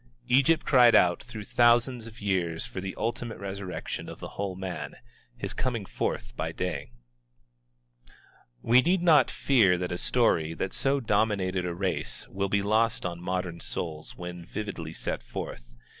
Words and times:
Egypt 0.27 0.65
cried 0.65 0.95
out 0.95 1.21
through 1.21 1.43
thousands 1.43 2.07
of 2.07 2.19
years 2.19 2.65
for 2.65 2.81
the 2.81 2.95
ultimate 2.97 3.37
resurrection 3.37 4.09
of 4.09 4.17
the 4.17 4.29
whole 4.29 4.55
man, 4.55 4.95
his 5.37 5.53
coming 5.53 5.85
forth 5.85 6.35
by 6.35 6.51
day. 6.51 6.89
We 8.63 8.81
need 8.81 9.03
not 9.03 9.29
fear 9.29 9.77
that 9.77 9.91
a 9.91 9.99
story 9.99 10.55
that 10.55 10.73
so 10.73 11.01
dominated 11.01 11.67
a 11.67 11.75
race 11.75 12.27
will 12.29 12.49
be 12.49 12.63
lost 12.63 13.05
on 13.05 13.21
modern 13.21 13.59
souls 13.59 14.15
when 14.17 14.43
vividly 14.43 14.93
set 14.93 15.21
forth. 15.21 15.75